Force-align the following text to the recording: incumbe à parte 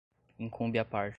incumbe 0.39 0.77
à 0.79 0.85
parte 0.85 1.09